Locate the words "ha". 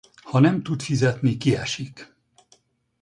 0.29-0.39